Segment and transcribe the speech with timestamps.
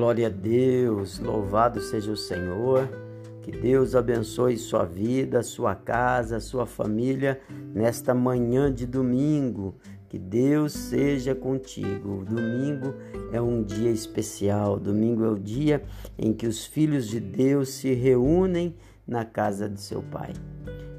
[0.00, 2.88] Glória a Deus, louvado seja o Senhor.
[3.42, 7.38] Que Deus abençoe sua vida, sua casa, sua família
[7.74, 9.74] nesta manhã de domingo.
[10.08, 12.24] Que Deus seja contigo.
[12.24, 12.94] Domingo
[13.30, 14.80] é um dia especial.
[14.80, 15.84] Domingo é o dia
[16.18, 18.74] em que os filhos de Deus se reúnem
[19.06, 20.32] na casa de seu Pai.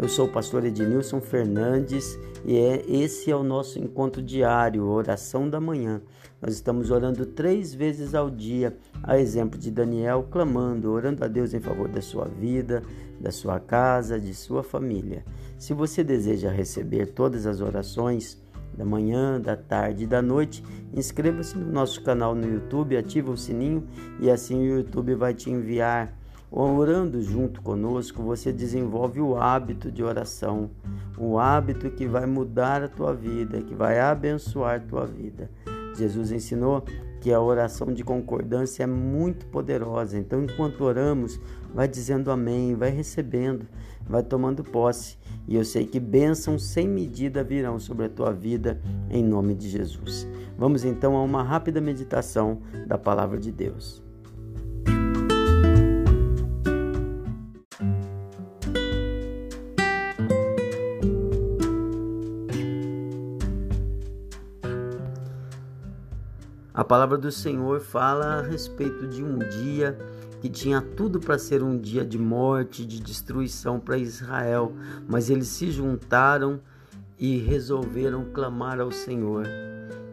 [0.00, 5.46] Eu sou o pastor Ednilson Fernandes e é, esse é o nosso encontro diário, oração
[5.46, 6.00] da manhã.
[6.40, 11.52] Nós estamos orando três vezes ao dia, a exemplo de Daniel, clamando, orando a Deus
[11.52, 12.82] em favor da sua vida,
[13.20, 15.22] da sua casa, de sua família.
[15.58, 21.58] Se você deseja receber todas as orações da manhã, da tarde e da noite, inscreva-se
[21.58, 23.86] no nosso canal no YouTube, ativa o sininho
[24.18, 26.18] e assim o YouTube vai te enviar
[26.50, 30.70] Orando junto conosco, você desenvolve o hábito de oração,
[31.16, 35.48] o hábito que vai mudar a tua vida, que vai abençoar a tua vida.
[35.96, 36.84] Jesus ensinou
[37.20, 40.18] que a oração de concordância é muito poderosa.
[40.18, 41.38] Então, enquanto oramos,
[41.72, 43.66] vai dizendo amém, vai recebendo,
[44.08, 45.18] vai tomando posse.
[45.46, 49.68] E eu sei que bênçãos sem medida virão sobre a tua vida, em nome de
[49.68, 50.26] Jesus.
[50.58, 54.09] Vamos então a uma rápida meditação da palavra de Deus.
[66.80, 69.98] A palavra do Senhor fala a respeito de um dia
[70.40, 74.72] que tinha tudo para ser um dia de morte, de destruição para Israel,
[75.06, 76.58] mas eles se juntaram
[77.18, 79.46] e resolveram clamar ao Senhor.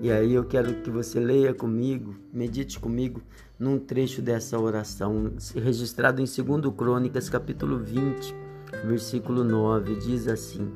[0.00, 3.22] E aí eu quero que você leia comigo, medite comigo
[3.56, 8.34] num trecho dessa oração, registrado em 2 Crônicas, capítulo 20,
[8.84, 10.68] versículo 9, diz assim: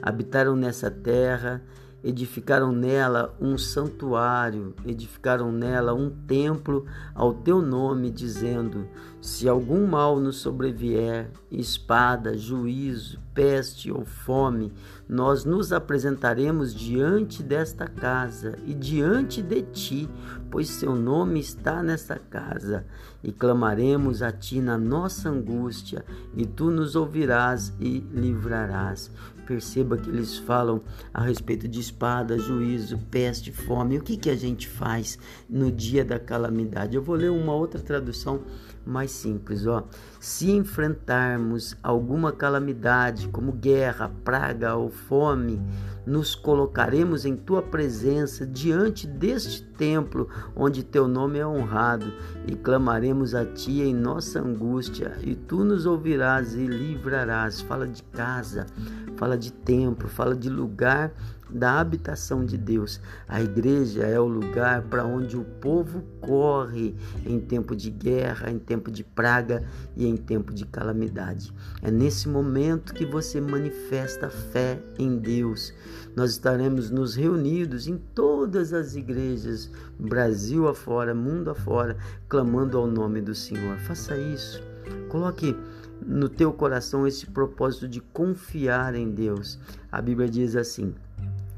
[0.00, 1.62] Habitaram nessa terra
[2.04, 6.84] edificaram nela um santuário, edificaram nela um templo
[7.14, 8.86] ao teu nome, dizendo:
[9.22, 14.70] Se algum mal nos sobrevier, espada, juízo, peste ou fome,
[15.08, 20.08] nós nos apresentaremos diante desta casa e diante de ti,
[20.50, 22.86] pois seu nome está nesta casa,
[23.22, 26.04] e clamaremos a ti na nossa angústia,
[26.36, 29.10] e tu nos ouvirás e livrarás.
[29.46, 30.82] Perceba que eles falam
[31.12, 33.98] a respeito de espada, juízo, peste, fome.
[33.98, 35.18] O que, que a gente faz
[35.48, 36.96] no dia da calamidade?
[36.96, 38.42] Eu vou ler uma outra tradução
[38.86, 39.84] mais simples, ó.
[40.20, 45.60] Se enfrentarmos alguma calamidade, como guerra, praga ou fome,
[46.06, 52.12] nos colocaremos em tua presença diante deste templo onde teu nome é honrado
[52.46, 57.60] e clamaremos a ti em nossa angústia e tu nos ouvirás e livrarás.
[57.62, 58.66] Fala de casa,
[59.16, 61.12] fala de templo, fala de lugar
[61.50, 63.00] da habitação de Deus.
[63.28, 66.94] A igreja é o lugar para onde o povo corre
[67.24, 69.62] em tempo de guerra, em tempo de praga
[69.96, 71.52] e em tempo de calamidade.
[71.82, 75.72] É nesse momento que você manifesta fé em Deus.
[76.16, 81.96] Nós estaremos nos reunidos em todas as igrejas, Brasil afora, mundo afora,
[82.28, 83.76] clamando ao nome do Senhor.
[83.78, 84.62] Faça isso.
[85.08, 85.56] Coloque
[86.04, 89.58] no teu coração esse propósito de confiar em Deus.
[89.90, 90.94] A Bíblia diz assim: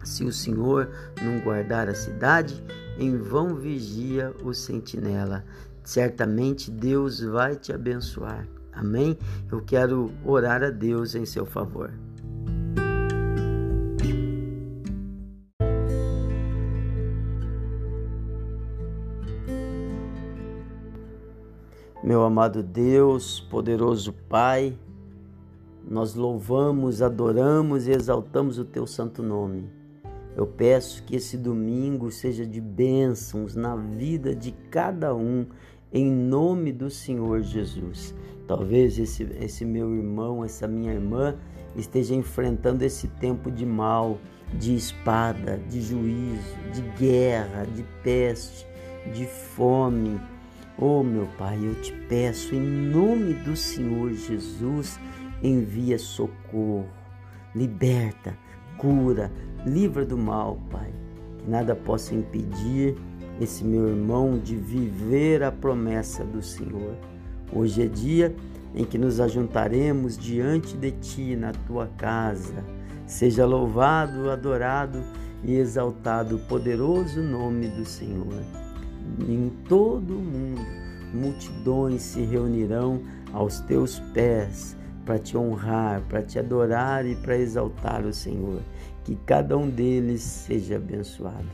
[0.07, 0.89] se o Senhor
[1.21, 2.63] não guardar a cidade,
[2.99, 5.45] em vão vigia o sentinela.
[5.83, 8.47] Certamente Deus vai te abençoar.
[8.73, 9.19] Amém?
[9.51, 11.93] Eu quero orar a Deus em seu favor.
[22.03, 24.79] Meu amado Deus, poderoso Pai,
[25.89, 29.86] nós louvamos, adoramos e exaltamos o teu santo nome.
[30.37, 35.47] Eu peço que esse domingo seja de bênçãos na vida de cada um,
[35.91, 38.15] em nome do Senhor Jesus.
[38.47, 41.35] Talvez esse, esse meu irmão, essa minha irmã
[41.75, 44.19] esteja enfrentando esse tempo de mal,
[44.53, 48.67] de espada, de juízo, de guerra, de peste,
[49.15, 50.21] de fome.
[50.77, 55.01] Oh, meu Pai, eu te peço, em nome do Senhor Jesus,
[55.43, 56.87] envia socorro,
[57.55, 58.37] liberta,
[58.79, 59.31] cura,
[59.65, 60.91] livra do mal, Pai.
[61.39, 62.95] Que nada possa impedir
[63.41, 66.95] esse meu irmão de viver a promessa do Senhor.
[67.53, 68.35] Hoje é dia
[68.75, 72.65] em que nos ajuntaremos diante de Ti na Tua casa.
[73.07, 75.03] Seja louvado, adorado
[75.45, 78.43] e exaltado o poderoso nome do Senhor.
[79.29, 80.67] Em todo o mundo,
[81.15, 83.01] multidões se reunirão
[83.33, 88.61] aos Teus pés para te honrar, para te adorar e para exaltar o Senhor.
[89.05, 91.47] Que cada um deles seja abençoado.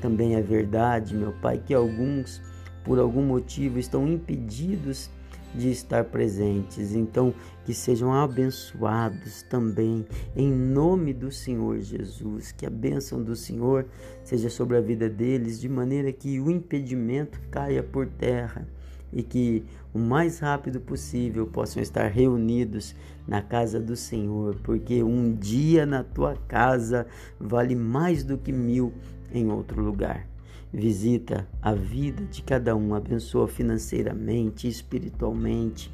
[0.00, 2.40] Também é verdade, meu Pai, que alguns
[2.84, 5.10] por algum motivo estão impedidos
[5.54, 6.94] de estar presentes.
[6.94, 10.06] Então, que sejam abençoados também
[10.36, 12.52] em nome do Senhor Jesus.
[12.52, 13.86] Que a bênção do Senhor
[14.22, 18.68] seja sobre a vida deles, de maneira que o impedimento caia por terra
[19.14, 19.64] e que
[19.94, 22.94] o mais rápido possível possam estar reunidos
[23.26, 27.06] na casa do Senhor, porque um dia na tua casa
[27.38, 28.92] vale mais do que mil
[29.32, 30.26] em outro lugar.
[30.72, 35.90] Visita a vida de cada um, abençoa financeiramente, espiritualmente,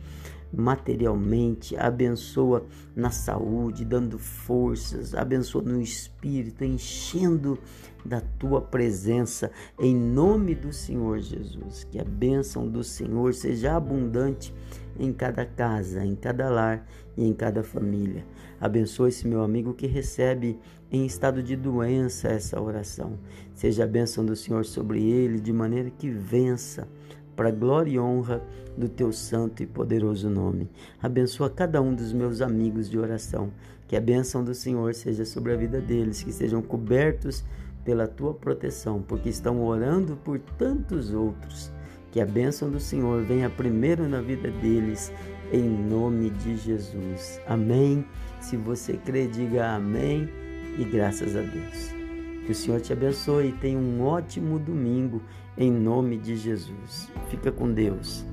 [0.52, 2.64] materialmente, abençoa
[2.94, 7.58] na saúde, dando forças, abençoa no espírito, enchendo
[8.05, 11.85] da tua presença, em nome do Senhor Jesus.
[11.85, 14.55] Que a bênção do Senhor seja abundante
[14.99, 16.87] em cada casa, em cada lar
[17.17, 18.25] e em cada família.
[18.61, 20.58] Abençoa esse meu amigo que recebe
[20.91, 23.19] em estado de doença essa oração.
[23.55, 26.88] Seja a bênção do Senhor sobre ele, de maneira que vença
[27.41, 28.43] para glória e honra
[28.77, 30.69] do teu santo e poderoso nome.
[31.03, 33.51] Abençoa cada um dos meus amigos de oração.
[33.89, 37.43] Que a bênção do Senhor seja sobre a vida deles, que sejam cobertos
[37.83, 41.73] pela tua proteção, porque estão orando por tantos outros.
[42.13, 45.11] Que a bênção do Senhor venha primeiro na vida deles,
[45.51, 47.41] em nome de Jesus.
[47.47, 48.05] Amém.
[48.39, 50.29] Se você crê, diga amém
[50.79, 52.00] e graças a Deus.
[52.50, 55.23] Que o Senhor te abençoe e tenha um ótimo domingo
[55.56, 57.08] em nome de Jesus.
[57.29, 58.25] Fica com Deus.